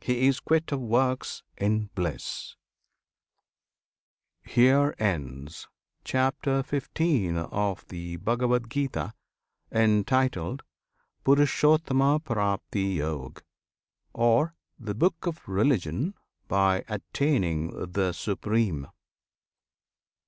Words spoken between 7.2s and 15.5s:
OF THE BHAGAVAD GITA Entitled "Purushottamapraptiyog," Or "The Book of